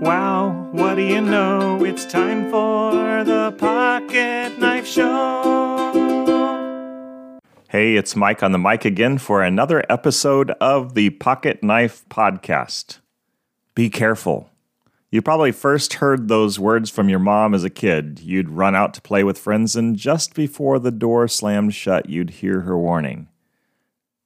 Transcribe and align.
Wow, 0.00 0.70
what 0.72 0.94
do 0.94 1.02
you 1.02 1.20
know? 1.20 1.84
It's 1.84 2.06
time 2.06 2.50
for 2.50 3.22
the 3.22 3.54
Pocket 3.58 4.58
Knife 4.58 4.86
Show. 4.86 5.10
Hey, 7.68 7.96
it's 7.96 8.16
Mike 8.16 8.42
on 8.42 8.52
the 8.52 8.58
mic 8.58 8.86
again 8.86 9.18
for 9.18 9.42
another 9.42 9.84
episode 9.90 10.52
of 10.52 10.94
the 10.94 11.10
Pocket 11.10 11.62
Knife 11.62 12.02
Podcast. 12.08 13.00
Be 13.74 13.90
careful. 13.90 14.48
You 15.10 15.20
probably 15.20 15.52
first 15.52 15.92
heard 15.94 16.28
those 16.28 16.58
words 16.58 16.88
from 16.88 17.10
your 17.10 17.18
mom 17.18 17.52
as 17.52 17.62
a 17.62 17.68
kid. 17.68 18.20
You'd 18.20 18.48
run 18.48 18.74
out 18.74 18.94
to 18.94 19.02
play 19.02 19.22
with 19.22 19.36
friends, 19.38 19.76
and 19.76 19.96
just 19.96 20.32
before 20.32 20.78
the 20.78 20.90
door 20.90 21.28
slammed 21.28 21.74
shut, 21.74 22.08
you'd 22.08 22.30
hear 22.30 22.60
her 22.60 22.78
warning. 22.78 23.28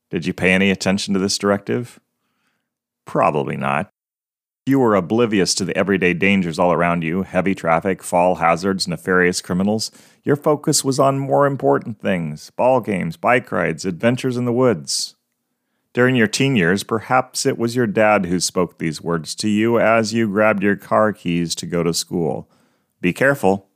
Did 0.09 0.25
you 0.25 0.33
pay 0.33 0.53
any 0.53 0.71
attention 0.71 1.15
to 1.15 1.21
this 1.21 1.37
directive? 1.37 1.99
Probably 3.07 3.57
not. 3.57 3.91
You 4.67 4.79
were 4.79 4.95
oblivious 4.95 5.55
to 5.57 5.67
the 5.67 5.77
everyday 5.77 6.15
dangers 6.15 6.59
all 6.59 6.73
around 6.73 7.05
you 7.05 7.23
heavy 7.23 7.55
traffic, 7.55 8.03
fall 8.03 8.37
hazards, 8.37 8.89
nefarious 8.89 9.43
criminals. 9.43 9.91
Your 10.23 10.37
focus 10.37 10.83
was 10.83 10.99
on 10.99 11.19
more 11.19 11.47
important 11.47 12.01
things 12.01 12.51
ball 12.51 12.81
games, 12.81 13.19
bike 13.19 13.53
rides, 13.53 13.85
adventures 13.85 14.39
in 14.39 14.47
the 14.47 14.53
woods. 14.55 15.17
During 15.93 16.17
your 16.17 16.27
teen 16.27 16.57
years, 16.57 16.83
perhaps 16.83 17.45
it 17.45 17.59
was 17.59 17.77
your 17.77 17.87
dad 17.87 18.25
who 18.27 18.41
spoke 18.41 18.79
these 18.79 19.03
words 19.03 19.35
to 19.37 19.49
you 19.49 19.79
as 19.79 20.15
you 20.15 20.29
grabbed 20.29 20.63
your 20.63 20.77
car 20.77 21.13
keys 21.13 21.55
to 21.57 21.67
go 21.67 21.83
to 21.83 21.93
school. 21.93 22.51
Be 23.03 23.13
careful. 23.13 23.69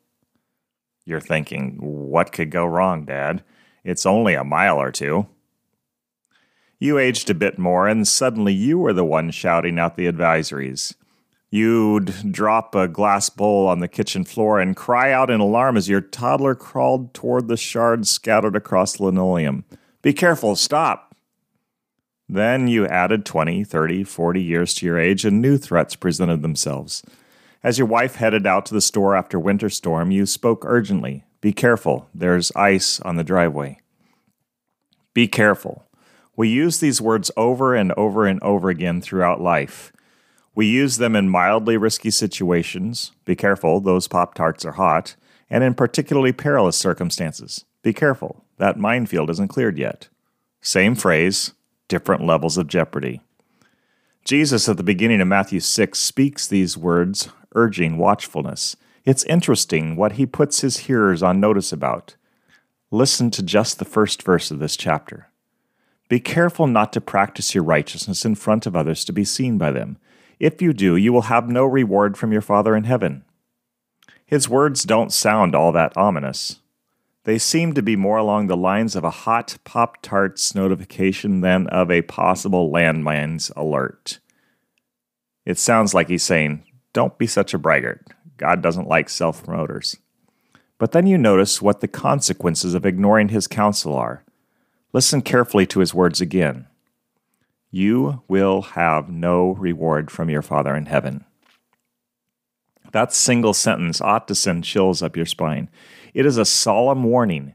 You're 1.05 1.21
thinking, 1.21 1.77
what 1.81 2.33
could 2.33 2.51
go 2.51 2.65
wrong, 2.65 3.05
Dad? 3.05 3.45
It's 3.85 4.05
only 4.05 4.35
a 4.35 4.43
mile 4.43 4.79
or 4.79 4.91
two. 4.91 5.29
You 6.79 6.99
aged 6.99 7.29
a 7.29 7.35
bit 7.35 7.59
more, 7.59 7.89
and 7.89 8.07
suddenly 8.07 8.53
you 8.53 8.79
were 8.79 8.93
the 8.93 9.05
one 9.05 9.31
shouting 9.31 9.79
out 9.79 9.97
the 9.97 10.11
advisories. 10.11 10.95
You'd 11.51 12.33
drop 12.33 12.75
a 12.75 12.87
glass 12.87 13.31
bowl 13.31 13.67
on 13.67 13.81
the 13.81 13.89
kitchen 13.89 14.25
floor 14.25 14.61
and 14.61 14.77
cry 14.77 15.11
out 15.11 15.31
in 15.31 15.41
alarm 15.41 15.77
as 15.77 15.89
your 15.89 16.03
toddler 16.03 16.55
crawled 16.55 17.15
toward 17.15 17.49
the 17.49 17.57
shards 17.57 18.11
scattered 18.11 18.55
across 18.55 19.01
linoleum. 19.01 19.65
Be 20.03 20.13
careful, 20.13 20.55
stop! 20.57 21.17
Then 22.29 22.69
you 22.69 22.87
added 22.87 23.25
20, 23.25 23.65
30, 23.65 24.05
40 24.05 24.43
years 24.43 24.75
to 24.75 24.87
your 24.87 24.99
age, 24.99 25.25
and 25.25 25.41
new 25.41 25.57
threats 25.57 25.97
presented 25.97 26.43
themselves. 26.43 27.03
As 27.65 27.79
your 27.79 27.89
wife 27.89 28.17
headed 28.17 28.47
out 28.47 28.67
to 28.67 28.75
the 28.75 28.83
store 28.83 29.17
after 29.17 29.41
winter 29.41 29.71
storm, 29.71 30.11
you 30.11 30.27
spoke 30.27 30.65
urgently. 30.67 31.25
Be 31.41 31.53
careful, 31.53 32.09
there's 32.15 32.53
ice 32.55 33.01
on 33.01 33.17
the 33.17 33.25
driveway. 33.25 33.81
Be 35.15 35.27
careful. 35.27 35.88
We 36.39 36.49
use 36.49 36.79
these 36.79 37.01
words 37.01 37.33
over 37.37 37.75
and 37.75 37.93
over 37.97 38.25
and 38.25 38.41
over 38.45 38.71
again 38.71 39.01
throughout 39.01 39.41
life. 39.41 39.93
We 40.55 40.67
use 40.69 40.99
them 40.99 41.17
in 41.17 41.29
mildly 41.29 41.77
risky 41.77 42.13
situations. 42.13 43.11
Be 43.25 43.35
careful, 43.35 43.81
those 43.81 44.07
Pop 44.07 44.35
Tarts 44.35 44.65
are 44.65 44.73
hot. 44.73 45.17
And 45.51 45.65
in 45.65 45.75
particularly 45.75 46.33
perilous 46.33 46.77
circumstances. 46.77 47.65
Be 47.83 47.93
careful, 47.93 48.45
that 48.59 48.79
minefield 48.79 49.31
isn't 49.31 49.49
cleared 49.49 49.79
yet. 49.79 50.11
Same 50.61 50.95
phrase, 50.95 51.55
different 51.89 52.25
levels 52.25 52.57
of 52.57 52.69
jeopardy. 52.69 53.21
Jesus, 54.25 54.69
at 54.69 54.77
the 54.77 54.85
beginning 54.85 55.21
of 55.21 55.27
Matthew 55.27 55.59
6, 55.59 55.99
speaks 55.99 56.47
these 56.47 56.79
words, 56.79 57.31
urging 57.57 57.99
watchfulness. 57.99 58.77
It's 59.05 59.25
interesting 59.25 59.97
what 59.97 60.13
he 60.13 60.25
puts 60.25 60.61
his 60.61 60.77
hearers 60.87 61.21
on 61.21 61.41
notice 61.41 61.73
about. 61.73 62.15
Listen 62.93 63.29
to 63.33 63.43
just 63.43 63.81
the 63.81 63.85
first 63.85 64.23
verse 64.23 64.53
of 64.53 64.61
this 64.61 64.77
chapter. 64.77 65.28
Be 66.09 66.21
careful 66.21 66.67
not 66.67 66.93
to 66.95 67.01
practice 67.01 67.55
your 67.55 67.65
righteousness 67.65 68.25
in 68.25 68.35
front 68.35 68.67
of 68.67 68.75
others 68.75 69.05
to 69.05 69.13
be 69.13 69.25
seen 69.25 69.59
by 69.59 69.71
them. 69.71 69.99
If 70.39 70.63
you 70.63 70.73
do, 70.73 70.97
you 70.97 71.13
will 71.13 71.23
have 71.23 71.49
no 71.49 71.65
reward 71.65 72.17
from 72.17 72.33
your 72.33 72.41
Father 72.41 72.75
in 72.75 72.85
heaven. 72.85 73.25
His 74.25 74.49
words 74.49 74.85
don't 74.85 75.13
sound 75.13 75.55
all 75.55 75.73
that 75.73 75.97
ominous. 75.97 76.61
They 77.25 77.39
seem 77.39 77.75
to 77.75 77.83
be 77.83 77.97
more 77.97 78.17
along 78.17 78.47
the 78.47 78.57
lines 78.57 78.97
of 78.97 79.05
a 79.05 79.11
hot 79.11 79.59
Pop 79.65 80.01
Tarts 80.01 80.55
notification 80.55 81.43
than 81.43 81.67
of 81.67 81.91
a 81.91 82.03
possible 82.03 82.71
landmines 82.73 83.55
alert. 83.55 84.19
It 85.45 85.59
sounds 85.59 85.93
like 85.93 86.09
he's 86.09 86.23
saying, 86.23 86.65
Don't 86.93 87.19
be 87.19 87.27
such 87.27 87.53
a 87.53 87.59
braggart. 87.59 88.07
God 88.39 88.63
doesn't 88.63 88.89
like 88.89 89.11
self 89.11 89.45
promoters. 89.45 89.97
But 90.79 90.93
then 90.93 91.07
you 91.07 91.19
notice 91.19 91.61
what 91.61 91.81
the 91.81 91.89
consequences 91.89 92.73
of 92.73 92.87
ignoring 92.87 93.29
his 93.29 93.47
counsel 93.47 93.95
are. 93.95 94.25
Listen 94.93 95.23
carefully 95.23 95.67
to 95.67 95.81
his 95.81 95.95
words 95.95 96.21
again. 96.21 96.67
You 97.71 98.23
will 98.29 98.63
have 98.63 99.11
no 99.11 99.53
reward 99.53 100.11
from 100.11 100.31
your 100.31 100.43
Father 100.43 100.75
in 100.75 100.87
heaven. 100.87 101.25
That 102.93 103.13
single 103.13 103.53
sentence 103.53 104.01
ought 104.01 104.27
to 104.29 104.35
send 104.35 104.65
chills 104.65 105.03
up 105.03 105.17
your 105.17 105.27
spine. 105.27 105.69
It 106.15 106.25
is 106.25 106.39
a 106.39 106.47
solemn 106.47 107.05
warning. 107.05 107.55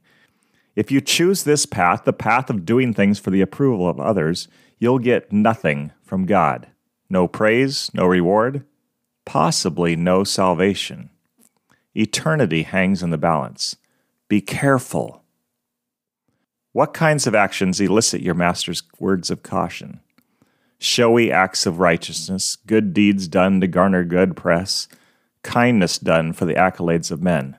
If 0.76 0.92
you 0.92 1.02
choose 1.02 1.44
this 1.44 1.66
path, 1.66 2.04
the 2.04 2.14
path 2.14 2.50
of 2.50 2.66
doing 2.66 2.94
things 2.94 3.20
for 3.20 3.32
the 3.32 3.42
approval 3.42 3.88
of 3.90 4.00
others, 4.00 4.48
you'll 4.78 5.00
get 5.00 5.32
nothing 5.32 5.92
from 6.04 6.28
God. 6.28 6.68
No 7.10 7.28
praise, 7.28 7.90
no 7.94 8.06
reward, 8.06 8.66
possibly 9.26 9.96
no 9.96 10.24
salvation. 10.24 11.10
Eternity 11.96 12.64
hangs 12.64 13.02
in 13.02 13.10
the 13.10 13.18
balance. 13.18 13.76
Be 14.28 14.42
careful. 14.42 15.23
What 16.74 16.96
kinds 16.96 17.28
of 17.28 17.36
actions 17.36 17.80
elicit 17.80 18.22
your 18.22 18.34
master's 18.34 18.82
words 19.00 19.30
of 19.30 19.44
caution? 19.44 20.00
Showy 20.80 21.32
acts 21.32 21.68
of 21.68 21.80
righteousness, 21.80 22.58
good 22.66 22.94
deeds 22.96 23.28
done 23.28 23.62
to 23.62 23.68
garner 23.68 24.04
good 24.04 24.36
press, 24.36 24.88
kindness 25.44 26.00
done 26.00 26.34
for 26.34 26.46
the 26.46 26.56
accolades 26.56 27.12
of 27.12 27.22
men. 27.22 27.58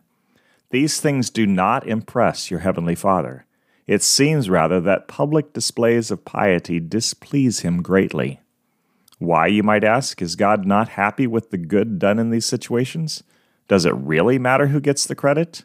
These 0.70 1.00
things 1.00 1.30
do 1.30 1.47
not 1.47 1.86
impress 1.86 2.50
your 2.50 2.60
heavenly 2.60 2.97
Father. 2.97 3.47
It 3.86 4.03
seems 4.03 4.50
rather 4.50 4.80
that 4.80 5.06
public 5.06 5.53
displays 5.53 6.10
of 6.10 6.24
piety 6.24 6.80
displease 6.80 7.60
him 7.60 7.82
greatly. 7.82 8.41
Why, 9.19 9.47
you 9.47 9.62
might 9.62 9.84
ask, 9.84 10.20
is 10.20 10.34
God 10.34 10.66
not 10.66 10.88
happy 10.91 11.28
with 11.28 11.50
the 11.50 11.58
good 11.58 12.00
done 12.00 12.19
in 12.19 12.30
these 12.30 12.47
situations? 12.47 13.22
Does 13.69 13.86
it 13.86 13.94
really 13.94 14.41
matter 14.41 14.66
who 14.66 14.80
gets 14.80 15.06
the 15.06 15.14
credit? 15.14 15.64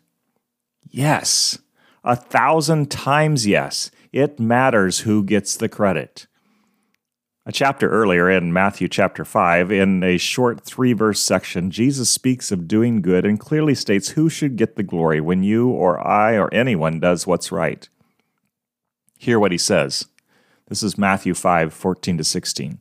Yes. 0.88 1.58
A 2.04 2.16
thousand 2.16 2.90
times 2.90 3.46
yes. 3.46 3.92
It 4.12 4.40
matters 4.40 5.00
who 5.00 5.24
gets 5.24 5.56
the 5.56 5.70
credit. 5.70 6.28
A 7.46 7.52
chapter 7.52 7.90
earlier 7.90 8.30
in 8.30 8.54
Matthew 8.54 8.88
chapter 8.88 9.26
5, 9.26 9.72
in 9.72 10.04
a 10.04 10.18
short 10.18 10.62
three 10.62 10.94
verse 10.94 11.20
section, 11.20 11.72
Jesus 11.72 12.10
speaks 12.10 12.52
of 12.52 12.68
doing 12.68 13.02
good 13.02 13.26
and 13.26 13.40
clearly 13.40 13.74
states 13.74 14.10
who 14.10 14.30
should 14.30 14.56
get 14.56 14.76
the 14.76 14.84
glory 14.84 15.20
when 15.20 15.44
you 15.44 15.70
or 15.70 16.06
I 16.06 16.38
or 16.38 16.54
anyone 16.54 17.00
does 17.00 17.26
what's 17.26 17.52
right. 17.52 17.88
Hear 19.18 19.40
what 19.40 19.52
he 19.52 19.58
says. 19.58 20.06
This 20.68 20.84
is 20.84 20.98
Matthew 20.98 21.34
5 21.34 21.74
14 21.74 22.18
to 22.20 22.24
16. 22.24 22.80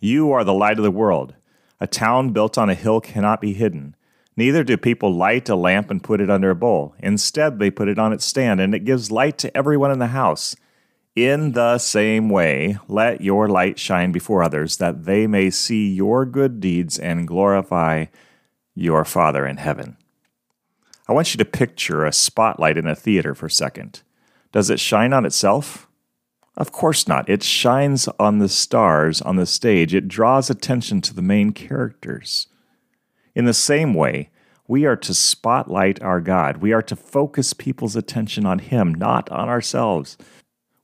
You 0.00 0.32
are 0.32 0.44
the 0.44 0.52
light 0.52 0.78
of 0.78 0.84
the 0.84 0.90
world. 0.90 1.34
A 1.80 1.86
town 1.86 2.30
built 2.30 2.58
on 2.58 2.68
a 2.68 2.74
hill 2.74 3.00
cannot 3.00 3.40
be 3.40 3.54
hidden. 3.54 3.96
Neither 4.36 4.64
do 4.64 4.76
people 4.76 5.14
light 5.14 5.48
a 5.48 5.54
lamp 5.54 5.90
and 5.90 6.02
put 6.02 6.20
it 6.20 6.30
under 6.30 6.50
a 6.50 6.56
bowl. 6.56 6.94
Instead, 6.98 7.58
they 7.58 7.70
put 7.70 7.88
it 7.88 7.98
on 7.98 8.12
its 8.12 8.24
stand, 8.24 8.60
and 8.60 8.74
it 8.74 8.84
gives 8.84 9.10
light 9.10 9.38
to 9.38 9.56
everyone 9.56 9.92
in 9.92 10.00
the 10.00 10.08
house. 10.08 10.56
In 11.14 11.52
the 11.52 11.78
same 11.78 12.28
way, 12.28 12.76
let 12.88 13.20
your 13.20 13.48
light 13.48 13.78
shine 13.78 14.10
before 14.10 14.42
others, 14.42 14.78
that 14.78 15.04
they 15.04 15.28
may 15.28 15.50
see 15.50 15.88
your 15.92 16.26
good 16.26 16.58
deeds 16.58 16.98
and 16.98 17.28
glorify 17.28 18.06
your 18.74 19.04
Father 19.04 19.46
in 19.46 19.58
heaven. 19.58 19.96
I 21.06 21.12
want 21.12 21.32
you 21.32 21.38
to 21.38 21.44
picture 21.44 22.04
a 22.04 22.12
spotlight 22.12 22.76
in 22.76 22.88
a 22.88 22.96
theater 22.96 23.34
for 23.34 23.46
a 23.46 23.50
second. 23.50 24.02
Does 24.50 24.70
it 24.70 24.80
shine 24.80 25.12
on 25.12 25.24
itself? 25.24 25.86
Of 26.56 26.72
course 26.72 27.06
not. 27.06 27.28
It 27.28 27.42
shines 27.42 28.08
on 28.18 28.38
the 28.38 28.48
stars 28.48 29.20
on 29.20 29.36
the 29.36 29.46
stage. 29.46 29.94
It 29.94 30.08
draws 30.08 30.50
attention 30.50 31.00
to 31.02 31.14
the 31.14 31.22
main 31.22 31.52
characters. 31.52 32.48
In 33.34 33.44
the 33.44 33.54
same 33.54 33.94
way, 33.94 34.30
we 34.66 34.86
are 34.86 34.96
to 34.96 35.14
spotlight 35.14 36.02
our 36.02 36.20
God. 36.20 36.58
We 36.58 36.72
are 36.72 36.82
to 36.82 36.96
focus 36.96 37.52
people's 37.52 37.96
attention 37.96 38.46
on 38.46 38.60
Him, 38.60 38.94
not 38.94 39.30
on 39.30 39.48
ourselves. 39.48 40.16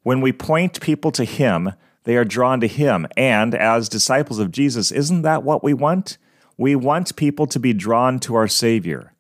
When 0.02 0.20
we 0.20 0.32
point 0.32 0.80
people 0.80 1.10
to 1.12 1.24
Him, 1.24 1.72
they 2.04 2.16
are 2.16 2.24
drawn 2.24 2.60
to 2.60 2.68
Him. 2.68 3.06
And 3.16 3.54
as 3.54 3.88
disciples 3.88 4.38
of 4.38 4.52
Jesus, 4.52 4.90
isn't 4.90 5.22
that 5.22 5.42
what 5.42 5.64
we 5.64 5.72
want? 5.72 6.18
We 6.58 6.76
want 6.76 7.16
people 7.16 7.46
to 7.46 7.58
be 7.58 7.72
drawn 7.72 8.20
to 8.20 8.34
our 8.34 8.48
Savior. 8.48 9.14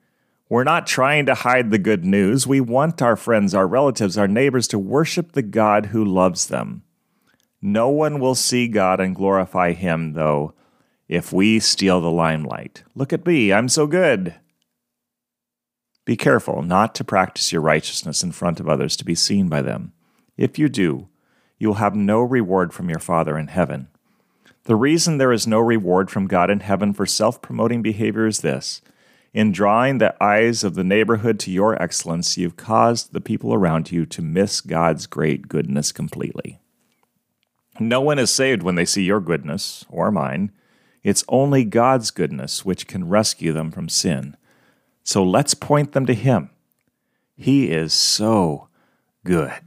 We're 0.50 0.64
not 0.64 0.86
trying 0.86 1.26
to 1.26 1.34
hide 1.34 1.70
the 1.70 1.78
good 1.78 2.04
news. 2.04 2.46
We 2.46 2.60
want 2.60 3.00
our 3.00 3.16
friends, 3.16 3.54
our 3.54 3.66
relatives, 3.66 4.18
our 4.18 4.28
neighbors 4.28 4.68
to 4.68 4.78
worship 4.78 5.32
the 5.32 5.42
God 5.42 5.86
who 5.86 6.04
loves 6.04 6.48
them. 6.48 6.82
No 7.62 7.88
one 7.88 8.20
will 8.20 8.34
see 8.34 8.68
God 8.68 9.00
and 9.00 9.14
glorify 9.14 9.72
Him, 9.72 10.14
though, 10.14 10.52
if 11.08 11.32
we 11.32 11.60
steal 11.60 12.00
the 12.00 12.10
limelight. 12.10 12.82
Look 12.94 13.12
at 13.12 13.26
me, 13.26 13.52
I'm 13.52 13.68
so 13.68 13.86
good. 13.86 14.34
Be 16.10 16.16
careful 16.16 16.62
not 16.62 16.96
to 16.96 17.04
practice 17.04 17.52
your 17.52 17.62
righteousness 17.62 18.24
in 18.24 18.32
front 18.32 18.58
of 18.58 18.68
others 18.68 18.96
to 18.96 19.04
be 19.04 19.14
seen 19.14 19.48
by 19.48 19.62
them. 19.62 19.92
If 20.36 20.58
you 20.58 20.68
do, 20.68 21.06
you 21.56 21.68
will 21.68 21.74
have 21.76 21.94
no 21.94 22.20
reward 22.20 22.72
from 22.72 22.90
your 22.90 22.98
Father 22.98 23.38
in 23.38 23.46
heaven. 23.46 23.86
The 24.64 24.74
reason 24.74 25.18
there 25.18 25.30
is 25.30 25.46
no 25.46 25.60
reward 25.60 26.10
from 26.10 26.26
God 26.26 26.50
in 26.50 26.58
heaven 26.58 26.92
for 26.92 27.06
self 27.06 27.40
promoting 27.40 27.80
behavior 27.80 28.26
is 28.26 28.40
this 28.40 28.82
in 29.32 29.52
drawing 29.52 29.98
the 29.98 30.20
eyes 30.20 30.64
of 30.64 30.74
the 30.74 30.82
neighborhood 30.82 31.38
to 31.38 31.52
your 31.52 31.80
excellence, 31.80 32.36
you've 32.36 32.56
caused 32.56 33.12
the 33.12 33.20
people 33.20 33.54
around 33.54 33.92
you 33.92 34.04
to 34.06 34.20
miss 34.20 34.60
God's 34.60 35.06
great 35.06 35.46
goodness 35.46 35.92
completely. 35.92 36.58
No 37.78 38.00
one 38.00 38.18
is 38.18 38.32
saved 38.32 38.64
when 38.64 38.74
they 38.74 38.84
see 38.84 39.04
your 39.04 39.20
goodness 39.20 39.84
or 39.88 40.10
mine. 40.10 40.50
It's 41.04 41.22
only 41.28 41.62
God's 41.62 42.10
goodness 42.10 42.64
which 42.64 42.88
can 42.88 43.08
rescue 43.08 43.52
them 43.52 43.70
from 43.70 43.88
sin. 43.88 44.36
So 45.02 45.24
let's 45.24 45.54
point 45.54 45.92
them 45.92 46.06
to 46.06 46.14
Him. 46.14 46.50
He 47.36 47.70
is 47.70 47.92
so 47.92 48.68
good. 49.24 49.60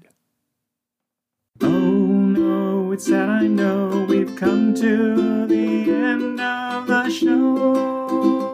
Oh 1.61 1.67
no, 1.67 2.91
it's 2.91 3.07
sad 3.07 3.29
I 3.29 3.47
know 3.47 4.05
we've 4.07 4.35
come 4.35 4.73
to 4.75 5.47
the 5.47 5.91
end 5.91 6.39
of 6.39 6.87
the 6.87 7.09
show. 7.09 8.53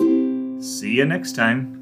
See 0.61 0.95
you 0.95 1.05
next 1.05 1.35
time. 1.35 1.75